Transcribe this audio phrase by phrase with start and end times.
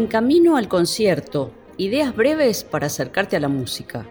[0.00, 4.06] En camino al concierto, ideas breves para acercarte a la música.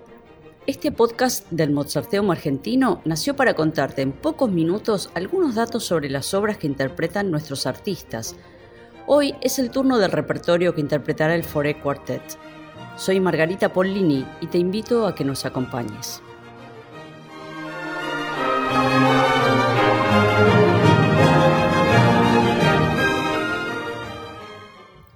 [0.67, 6.35] Este podcast del Mozarteum argentino nació para contarte en pocos minutos algunos datos sobre las
[6.35, 8.35] obras que interpretan nuestros artistas.
[9.07, 12.21] Hoy es el turno del repertorio que interpretará el Foré Quartet.
[12.95, 16.21] Soy Margarita Pollini y te invito a que nos acompañes.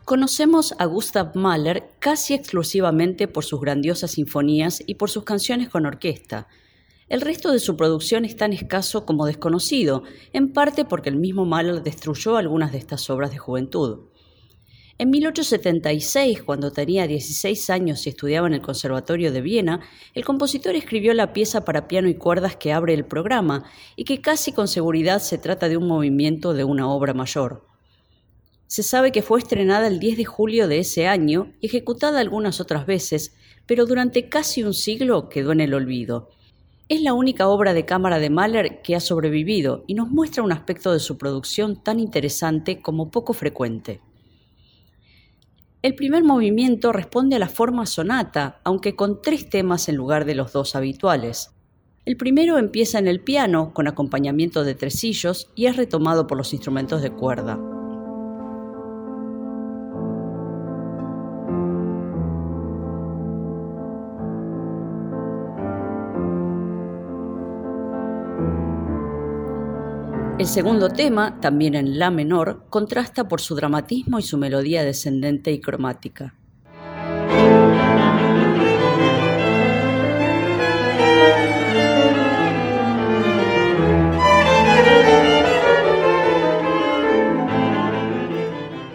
[0.06, 5.86] Conocemos a Gustav Mahler casi exclusivamente por sus grandiosas sinfonías y por sus canciones con
[5.86, 6.50] orquesta.
[7.08, 10.04] El resto de su producción es tan escaso como desconocido,
[10.34, 14.10] en parte porque el mismo Mahler destruyó algunas de estas obras de juventud.
[14.98, 19.80] En 1876, cuando tenía 16 años y estudiaba en el Conservatorio de Viena,
[20.14, 23.64] el compositor escribió la pieza para piano y cuerdas que abre el programa
[23.96, 27.73] y que casi con seguridad se trata de un movimiento de una obra mayor.
[28.74, 32.60] Se sabe que fue estrenada el 10 de julio de ese año y ejecutada algunas
[32.60, 33.36] otras veces,
[33.68, 36.32] pero durante casi un siglo quedó en el olvido.
[36.90, 40.52] Es la única obra de cámara de Mahler que ha sobrevivido y nos muestra un
[40.52, 44.02] aspecto de su producción tan interesante como poco frecuente.
[45.84, 50.34] El primer movimiento responde a la forma sonata, aunque con tres temas en lugar de
[50.34, 51.52] los dos habituales.
[52.06, 56.54] El primero empieza en el piano, con acompañamiento de tresillos, y es retomado por los
[56.54, 57.73] instrumentos de cuerda.
[70.44, 75.52] El segundo tema, también en La menor, contrasta por su dramatismo y su melodía descendente
[75.52, 76.34] y cromática.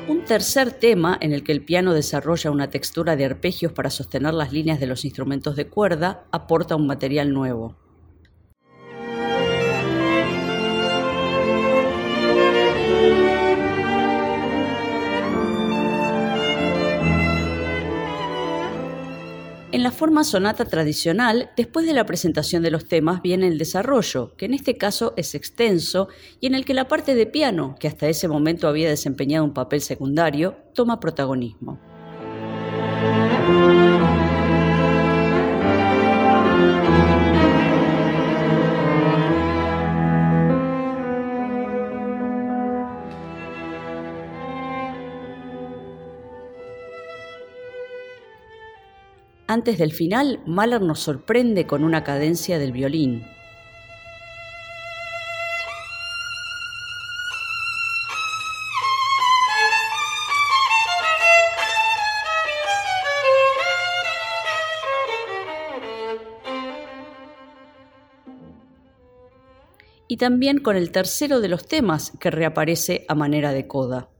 [0.08, 4.34] Un tercer tema, en el que el piano desarrolla una textura de arpegios para sostener
[4.34, 7.87] las líneas de los instrumentos de cuerda, aporta un material nuevo.
[19.78, 24.34] En la forma sonata tradicional, después de la presentación de los temas viene el desarrollo,
[24.36, 26.08] que en este caso es extenso
[26.40, 29.54] y en el que la parte de piano, que hasta ese momento había desempeñado un
[29.54, 31.78] papel secundario, toma protagonismo.
[49.50, 53.24] Antes del final, Mahler nos sorprende con una cadencia del violín.
[70.08, 74.10] Y también con el tercero de los temas que reaparece a manera de coda.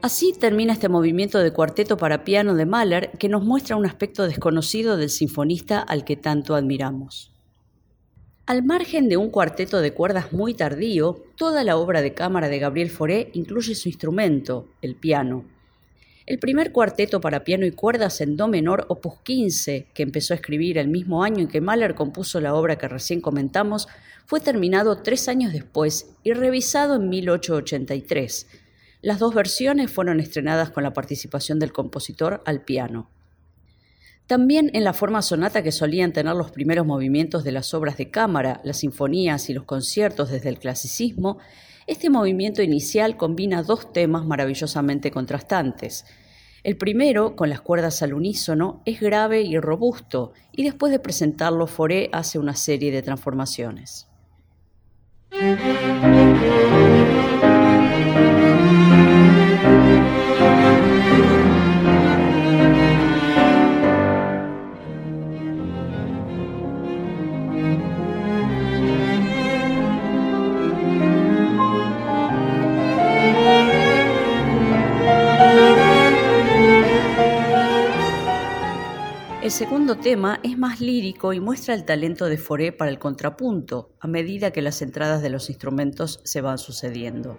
[0.00, 4.28] Así termina este movimiento de cuarteto para piano de Mahler que nos muestra un aspecto
[4.28, 7.32] desconocido del sinfonista al que tanto admiramos.
[8.46, 12.60] Al margen de un cuarteto de cuerdas muy tardío, toda la obra de cámara de
[12.60, 15.44] Gabriel Fauré incluye su instrumento, el piano.
[16.26, 20.36] El primer cuarteto para piano y cuerdas en do menor, opus 15, que empezó a
[20.36, 23.88] escribir el mismo año en que Mahler compuso la obra que recién comentamos,
[24.26, 28.46] fue terminado tres años después y revisado en 1883
[29.00, 33.10] las dos versiones fueron estrenadas con la participación del compositor al piano.
[34.26, 38.10] También en la forma sonata que solían tener los primeros movimientos de las obras de
[38.10, 41.38] cámara, las sinfonías y los conciertos desde el clasicismo,
[41.86, 46.04] este movimiento inicial combina dos temas maravillosamente contrastantes.
[46.62, 51.66] El primero, con las cuerdas al unísono, es grave y robusto, y después de presentarlo,
[51.66, 54.08] Foré hace una serie de transformaciones.
[79.48, 83.96] El segundo tema es más lírico y muestra el talento de Foré para el contrapunto,
[83.98, 87.38] a medida que las entradas de los instrumentos se van sucediendo.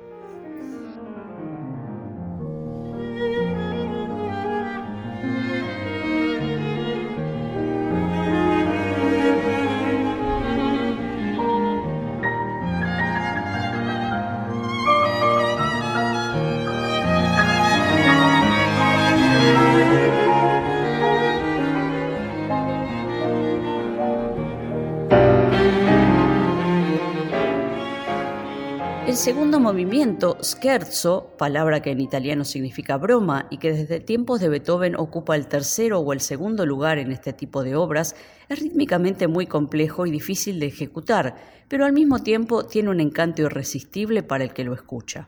[29.19, 34.95] Segundo movimiento, scherzo, palabra que en italiano significa broma y que desde tiempos de Beethoven
[34.95, 38.15] ocupa el tercero o el segundo lugar en este tipo de obras,
[38.47, 41.35] es rítmicamente muy complejo y difícil de ejecutar,
[41.67, 45.27] pero al mismo tiempo tiene un encanto irresistible para el que lo escucha.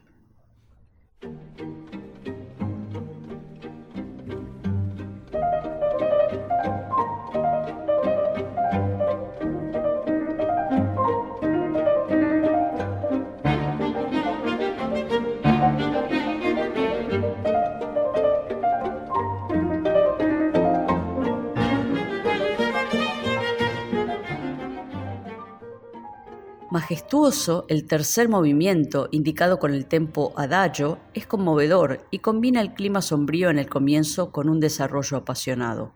[26.72, 33.02] Majestuoso, el tercer movimiento, indicado con el tempo adagio, es conmovedor y combina el clima
[33.02, 35.92] sombrío en el comienzo con un desarrollo apasionado.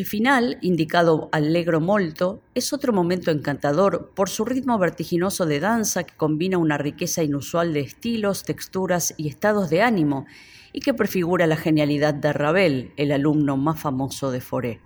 [0.00, 6.04] El final, indicado allegro molto, es otro momento encantador por su ritmo vertiginoso de danza
[6.04, 10.24] que combina una riqueza inusual de estilos, texturas y estados de ánimo
[10.72, 14.80] y que prefigura la genialidad de Ravel, el alumno más famoso de Foré.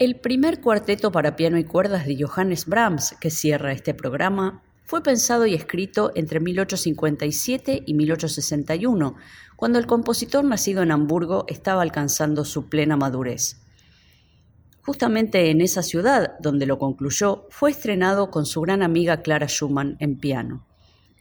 [0.00, 5.04] El primer cuarteto para piano y cuerdas de Johannes Brahms, que cierra este programa, fue
[5.04, 9.14] pensado y escrito entre 1857 y 1861,
[9.54, 13.60] cuando el compositor nacido en Hamburgo estaba alcanzando su plena madurez.
[14.82, 19.96] Justamente en esa ciudad, donde lo concluyó, fue estrenado con su gran amiga Clara Schumann
[20.00, 20.66] en piano.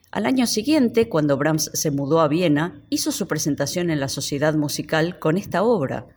[0.09, 4.55] Al año siguiente, cuando Brahms se mudó a Viena, hizo su presentación en la Sociedad
[4.55, 6.07] Musical con esta obra,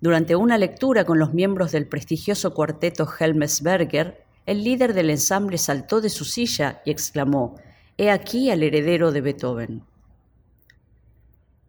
[0.00, 6.00] durante una lectura con los miembros del prestigioso cuarteto Helmesberger, el líder del ensamble saltó
[6.00, 7.56] de su silla y exclamó,
[7.98, 9.82] He aquí al heredero de Beethoven.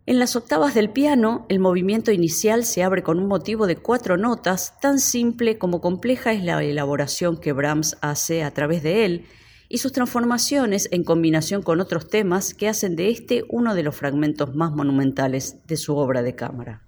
[0.06, 4.16] En las octavas del piano, el movimiento inicial se abre con un motivo de cuatro
[4.16, 9.26] notas, tan simple como compleja es la elaboración que Brahms hace a través de él
[9.70, 13.96] y sus transformaciones en combinación con otros temas que hacen de este uno de los
[13.96, 16.87] fragmentos más monumentales de su obra de cámara.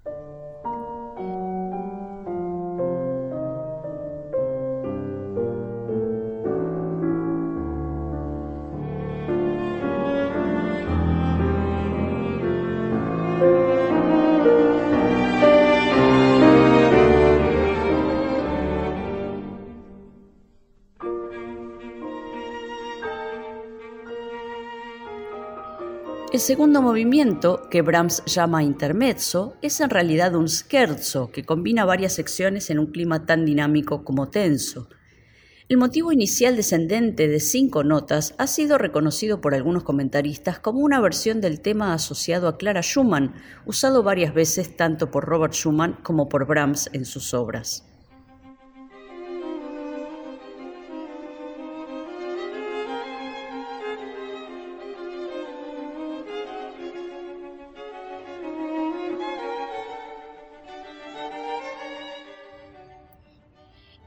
[26.39, 32.13] El segundo movimiento, que Brahms llama intermezzo, es en realidad un scherzo que combina varias
[32.13, 34.87] secciones en un clima tan dinámico como tenso.
[35.67, 41.01] El motivo inicial descendente de cinco notas ha sido reconocido por algunos comentaristas como una
[41.01, 43.33] versión del tema asociado a Clara Schumann,
[43.65, 47.88] usado varias veces tanto por Robert Schumann como por Brahms en sus obras.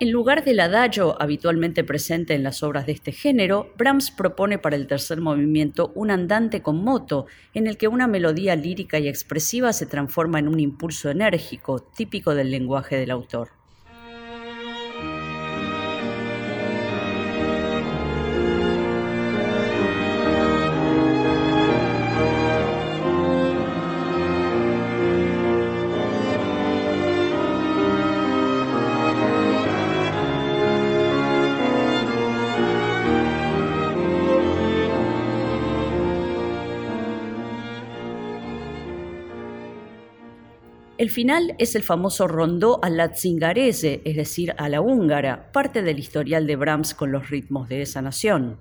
[0.02, 4.74] En lugar del adagio habitualmente presente en las obras de este género, Brahms propone para
[4.74, 9.72] el tercer movimiento un andante con moto, en el que una melodía lírica y expresiva
[9.72, 13.61] se transforma en un impulso enérgico, típico del lenguaje del autor.
[40.98, 43.14] El final es el famoso rondó a la
[44.04, 48.02] es decir, a la húngara, parte del historial de Brahms con los ritmos de esa
[48.02, 48.58] nación.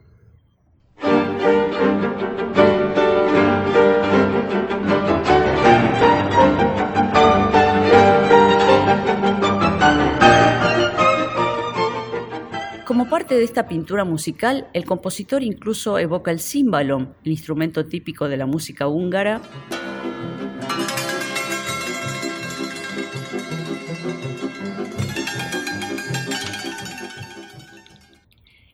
[12.86, 18.30] Como parte de esta pintura musical, el compositor incluso evoca el címbalo, el instrumento típico
[18.30, 19.42] de la música húngara,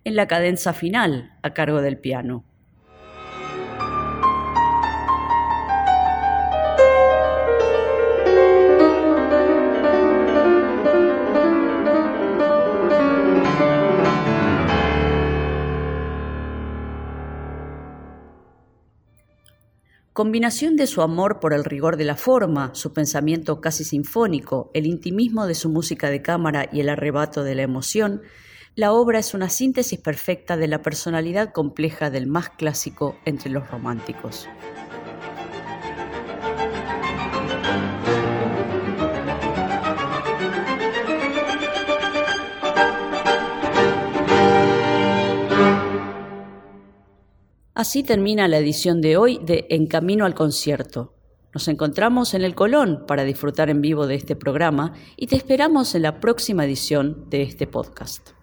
[0.08, 2.46] en la cadenza final a cargo del piano.
[20.14, 24.86] Combinación de su amor por el rigor de la forma, su pensamiento casi sinfónico, el
[24.86, 28.22] intimismo de su música de cámara y el arrebato de la emoción,
[28.77, 33.67] la obra es una síntesis perfecta de la personalidad compleja del más clásico entre los
[33.72, 34.48] románticos.
[47.74, 51.15] Así termina la edición de hoy de En Camino al Concierto.
[51.51, 55.96] Nos encontramos en el Colón para disfrutar en vivo de este programa y te esperamos
[55.96, 58.37] en la próxima edición de este podcast.